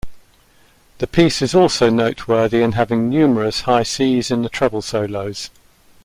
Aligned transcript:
The 0.97 1.05
piece 1.05 1.43
is 1.43 1.53
also 1.53 1.91
noteworthy 1.91 2.63
in 2.63 2.71
having 2.71 3.07
numerous 3.07 3.61
high 3.61 3.83
Cs 3.83 4.31
in 4.31 4.41
the 4.41 4.49
treble 4.49 4.81
solos. 4.81 5.51